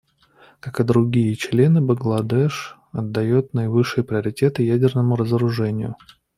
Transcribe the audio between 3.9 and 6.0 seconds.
приоритет ядерному разоружению.